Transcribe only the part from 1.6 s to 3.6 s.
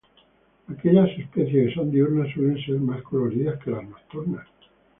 que son diurnas suelen ser más coloridas